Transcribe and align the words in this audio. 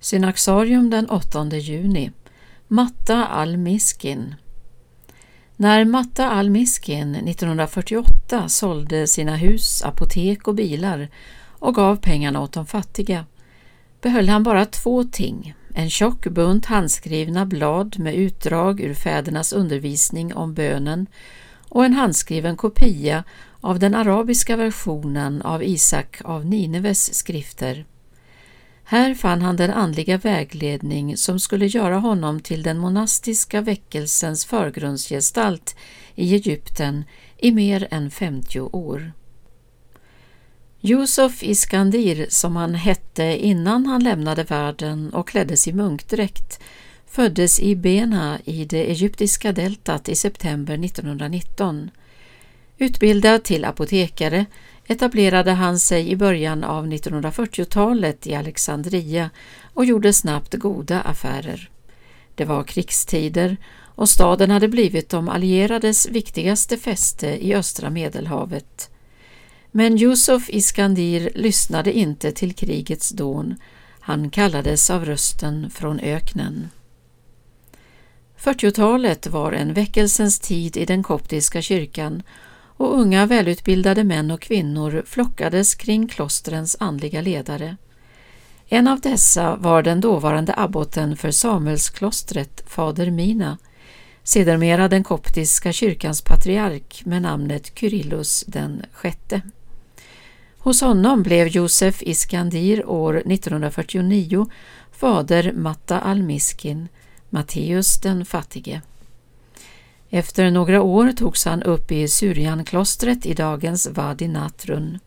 Synaxarium 0.00 0.90
den 0.90 1.10
8 1.10 1.56
juni. 1.56 2.10
Matta 2.68 3.26
al-Miskin. 3.26 4.34
När 5.56 5.84
Matta 5.84 6.30
al-Miskin 6.30 7.14
1948 7.14 8.48
sålde 8.48 9.06
sina 9.06 9.36
hus, 9.36 9.82
apotek 9.82 10.48
och 10.48 10.54
bilar 10.54 11.08
och 11.58 11.74
gav 11.74 11.96
pengarna 11.96 12.40
åt 12.40 12.52
de 12.52 12.66
fattiga 12.66 13.24
behöll 14.00 14.28
han 14.28 14.42
bara 14.42 14.66
två 14.66 15.04
ting, 15.04 15.54
en 15.74 15.90
tjock 15.90 16.26
bunt 16.26 16.66
handskrivna 16.66 17.46
blad 17.46 17.98
med 17.98 18.14
utdrag 18.14 18.80
ur 18.80 18.94
fädernas 18.94 19.52
undervisning 19.52 20.34
om 20.34 20.54
bönen 20.54 21.06
och 21.68 21.84
en 21.84 21.92
handskriven 21.92 22.56
kopia 22.56 23.24
av 23.60 23.78
den 23.78 23.94
arabiska 23.94 24.56
versionen 24.56 25.42
av 25.42 25.62
Isak 25.62 26.20
av 26.24 26.46
Nineves 26.46 27.14
skrifter. 27.14 27.84
Här 28.90 29.14
fann 29.14 29.42
han 29.42 29.56
den 29.56 29.70
andliga 29.70 30.18
vägledning 30.18 31.16
som 31.16 31.40
skulle 31.40 31.66
göra 31.66 31.98
honom 31.98 32.40
till 32.40 32.62
den 32.62 32.78
monastiska 32.78 33.60
väckelsens 33.60 34.44
förgrundsgestalt 34.44 35.76
i 36.14 36.34
Egypten 36.34 37.04
i 37.38 37.52
mer 37.52 37.88
än 37.90 38.10
50 38.10 38.60
år. 38.60 39.12
Yusuf 40.80 41.42
Iskandir, 41.42 42.26
som 42.28 42.56
han 42.56 42.74
hette 42.74 43.24
innan 43.24 43.86
han 43.86 44.04
lämnade 44.04 44.44
världen 44.44 45.14
och 45.14 45.28
kläddes 45.28 45.68
i 45.68 45.72
munkdräkt, 45.72 46.60
föddes 47.06 47.60
i 47.60 47.76
Bena 47.76 48.38
i 48.44 48.64
det 48.64 48.90
egyptiska 48.90 49.52
deltat 49.52 50.08
i 50.08 50.14
september 50.14 50.84
1919. 50.84 51.90
Utbildad 52.78 53.44
till 53.44 53.64
apotekare 53.64 54.46
etablerade 54.90 55.52
han 55.52 55.78
sig 55.78 56.10
i 56.10 56.16
början 56.16 56.64
av 56.64 56.86
1940-talet 56.86 58.26
i 58.26 58.34
Alexandria 58.34 59.30
och 59.74 59.84
gjorde 59.84 60.12
snabbt 60.12 60.54
goda 60.54 61.00
affärer. 61.00 61.70
Det 62.34 62.44
var 62.44 62.62
krigstider 62.62 63.56
och 63.94 64.08
staden 64.08 64.50
hade 64.50 64.68
blivit 64.68 65.08
de 65.08 65.28
allierades 65.28 66.08
viktigaste 66.08 66.76
fäste 66.76 67.46
i 67.46 67.54
östra 67.54 67.90
Medelhavet. 67.90 68.90
Men 69.70 69.98
Yusuf 69.98 70.50
Iskandir 70.50 71.30
lyssnade 71.34 71.92
inte 71.92 72.32
till 72.32 72.54
krigets 72.54 73.10
dån. 73.10 73.56
Han 74.00 74.30
kallades 74.30 74.90
av 74.90 75.04
rösten 75.04 75.70
från 75.70 76.00
öknen. 76.00 76.68
40-talet 78.38 79.26
var 79.26 79.52
en 79.52 79.74
väckelsens 79.74 80.38
tid 80.38 80.76
i 80.76 80.84
den 80.84 81.02
koptiska 81.02 81.62
kyrkan 81.62 82.22
och 82.80 82.98
unga 82.98 83.26
välutbildade 83.26 84.04
män 84.04 84.30
och 84.30 84.40
kvinnor 84.40 85.02
flockades 85.06 85.74
kring 85.74 86.08
klostrens 86.08 86.76
andliga 86.80 87.20
ledare. 87.20 87.76
En 88.68 88.88
av 88.88 89.00
dessa 89.00 89.56
var 89.56 89.82
den 89.82 90.00
dåvarande 90.00 90.54
abboten 90.56 91.16
för 91.16 91.30
Samuelsklostret, 91.30 92.62
fader 92.66 93.10
Mina, 93.10 93.58
sedermera 94.22 94.88
den 94.88 95.04
koptiska 95.04 95.72
kyrkans 95.72 96.22
patriark 96.22 97.02
med 97.04 97.22
namnet 97.22 97.78
Kyrillus 97.78 98.44
den 98.46 98.82
sjätte. 98.92 99.40
Hos 100.58 100.80
honom 100.80 101.22
blev 101.22 101.46
Josef 101.46 102.02
Iskandir 102.02 102.86
år 102.86 103.16
1949 103.16 104.46
fader 104.92 105.52
Matta 105.52 106.00
al-Miskin, 106.00 106.88
Matteus 107.30 108.00
den 108.00 108.24
fattige. 108.24 108.80
Efter 110.10 110.50
några 110.50 110.82
år 110.82 111.12
togs 111.12 111.44
han 111.44 111.62
upp 111.62 111.92
i 111.92 112.08
Syrianklostret 112.08 113.26
i 113.26 113.34
dagens 113.34 113.86
Wadi 113.86 114.28
Natrun. 114.28 114.98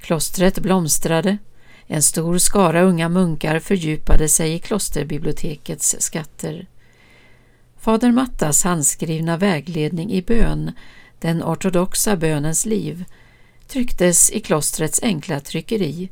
Klostret 0.00 0.58
blomstrade, 0.58 1.38
en 1.86 2.02
stor 2.02 2.38
skara 2.38 2.82
unga 2.82 3.08
munkar 3.08 3.58
fördjupade 3.58 4.28
sig 4.28 4.54
i 4.54 4.58
klosterbibliotekets 4.58 5.96
skatter. 5.98 6.66
Fader 7.78 8.12
Mattas 8.12 8.64
handskrivna 8.64 9.36
vägledning 9.36 10.12
i 10.12 10.22
bön, 10.22 10.72
den 11.18 11.42
ortodoxa 11.42 12.16
bönens 12.16 12.66
liv, 12.66 13.04
trycktes 13.68 14.30
i 14.30 14.40
klostrets 14.40 15.00
enkla 15.02 15.40
tryckeri, 15.40 16.08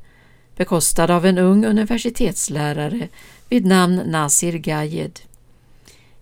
bekostad 0.57 1.15
av 1.15 1.27
en 1.27 1.39
ung 1.39 1.65
universitetslärare 1.65 3.09
vid 3.49 3.67
namn 3.67 4.03
Nasir 4.07 4.59
Gayed. 4.59 5.21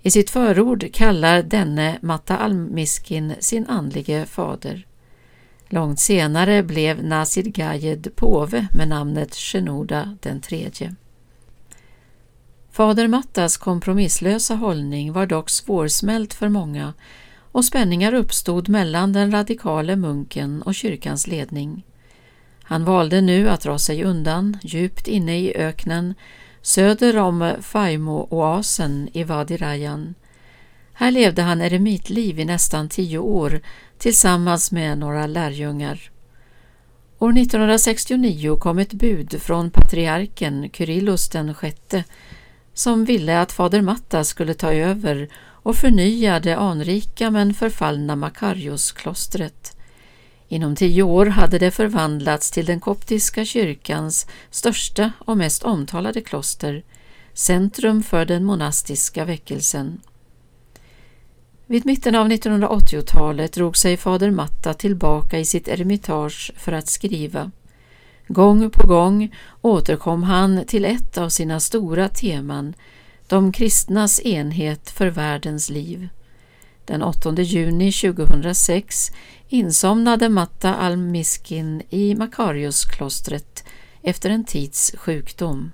I 0.03 0.11
sitt 0.11 0.31
förord 0.31 0.93
kallar 0.93 1.43
denne 1.43 1.99
Matta 2.03 2.37
al-Miskin 2.37 3.35
sin 3.41 3.67
andlige 3.67 4.27
fader. 4.27 4.87
Långt 5.69 6.01
senare 6.01 6.63
blev 6.63 7.05
Nasir 7.05 7.43
Gayed 7.43 8.17
påve 8.17 8.67
med 8.75 8.89
namnet 8.89 9.35
Shenoda 9.35 10.17
den 10.21 10.41
tredje. 10.41 10.95
Fader 12.71 13.09
Mattas 13.09 13.57
kompromisslösa 13.57 14.55
hållning 14.55 15.13
var 15.13 15.27
dock 15.27 15.51
svårsmält 15.51 16.35
för 16.35 16.49
många 16.49 16.93
och 17.53 17.65
spänningar 17.65 18.15
uppstod 18.15 18.69
mellan 18.69 19.13
den 19.13 19.31
radikale 19.31 19.97
munken 19.97 20.63
och 20.63 20.75
kyrkans 20.75 21.27
ledning. 21.27 21.85
Han 22.63 22.85
valde 22.85 23.21
nu 23.21 23.49
att 23.49 23.61
dra 23.61 23.79
sig 23.79 24.05
undan 24.05 24.59
djupt 24.63 25.09
inne 25.09 25.39
i 25.39 25.57
öknen 25.57 26.15
söder 26.63 27.19
om 27.19 27.55
Faimo-oasen 27.61 29.09
i 29.13 29.25
Wadi 29.25 29.57
Rayan. 29.57 30.15
Här 30.93 31.11
levde 31.11 31.43
han 31.43 31.61
eremitliv 31.61 32.41
i 32.41 32.45
nästan 32.45 32.89
tio 32.89 33.19
år 33.19 33.61
tillsammans 33.99 34.73
med 34.73 34.99
några 34.99 35.27
lärjungar. 35.27 36.11
År 37.19 37.39
1969 37.39 38.57
kom 38.57 38.79
ett 38.79 38.93
bud 38.93 39.43
från 39.43 39.71
patriarken 39.71 40.71
Kyrillos 40.73 41.29
den 41.29 41.55
sjätte 41.55 42.05
som 42.75 43.05
ville 43.05 43.41
att 43.41 43.53
fader 43.53 43.83
Matta 43.83 44.25
skulle 44.25 44.55
ta 44.55 44.73
över 44.73 45.29
och 45.63 45.77
förnya 45.77 46.41
det 46.41 46.57
anrika 46.57 47.31
men 47.31 47.55
förfallna 47.55 48.17
Makarios-klostret. 48.17 49.77
Inom 50.53 50.77
tio 50.77 51.03
år 51.03 51.27
hade 51.27 51.59
det 51.59 51.71
förvandlats 51.71 52.51
till 52.51 52.67
den 52.67 52.81
koptiska 52.81 53.45
kyrkans 53.45 54.27
största 54.51 55.13
och 55.19 55.37
mest 55.37 55.63
omtalade 55.63 56.21
kloster, 56.21 56.83
centrum 57.35 58.03
för 58.03 58.25
den 58.25 58.45
monastiska 58.45 59.25
väckelsen. 59.25 60.01
Vid 61.67 61.87
mitten 61.87 62.15
av 62.15 62.29
1980-talet 62.29 63.53
drog 63.53 63.77
sig 63.77 63.97
fader 63.97 64.31
Matta 64.31 64.75
tillbaka 64.75 65.39
i 65.39 65.45
sitt 65.45 65.69
eremitage 65.69 66.53
för 66.57 66.73
att 66.73 66.89
skriva. 66.89 67.51
Gång 68.29 68.71
på 68.71 68.87
gång 68.87 69.35
återkom 69.61 70.23
han 70.23 70.65
till 70.67 70.85
ett 70.85 71.19
av 71.19 71.29
sina 71.29 71.61
stora 71.61 72.09
teman, 72.09 72.75
de 73.27 73.53
kristnas 73.53 74.21
enhet 74.21 74.91
för 74.91 75.07
världens 75.07 75.71
liv. 75.71 76.09
Den 76.91 77.03
8 77.03 77.43
juni 77.43 77.93
2006 77.93 79.11
insomnade 79.49 80.29
Matta 80.29 80.75
al-Miskin 80.75 81.83
i 81.91 82.15
Makariusklostret 82.15 83.65
efter 84.03 84.31
en 84.31 84.45
tids 84.45 84.95
sjukdom. 84.99 85.73